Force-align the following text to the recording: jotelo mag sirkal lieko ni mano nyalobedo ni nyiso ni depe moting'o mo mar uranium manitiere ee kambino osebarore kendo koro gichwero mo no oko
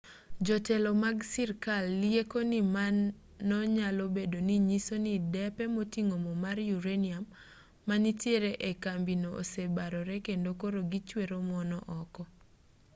jotelo 0.45 0.91
mag 1.03 1.17
sirkal 1.31 1.85
lieko 2.01 2.39
ni 2.51 2.59
mano 2.75 3.59
nyalobedo 3.75 4.37
ni 4.47 4.55
nyiso 4.67 4.95
ni 5.05 5.13
depe 5.33 5.63
moting'o 5.75 6.17
mo 6.25 6.33
mar 6.43 6.57
uranium 6.79 7.25
manitiere 7.87 8.51
ee 8.69 8.75
kambino 8.83 9.27
osebarore 9.41 10.15
kendo 10.27 10.49
koro 10.61 10.79
gichwero 10.91 11.37
mo 11.49 11.59
no 11.69 11.79
oko 11.99 12.23